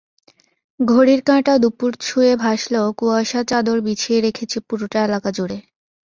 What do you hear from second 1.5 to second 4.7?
দুপুর ছুঁয়ে ভাসলেও কুয়াশা চাদর বিছিয়ে রেখেছে